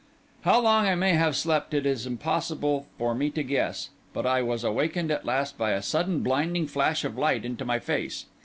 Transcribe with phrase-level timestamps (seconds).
[0.41, 4.41] How long I may have slept it is impossible for me to guess; but I
[4.41, 8.25] was awakened at last by a sudden, blinding flash of light into my face.